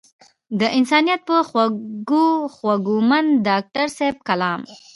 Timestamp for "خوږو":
1.49-2.27